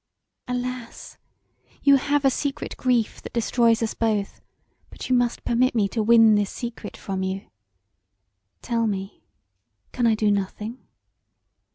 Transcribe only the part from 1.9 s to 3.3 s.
have a secret grief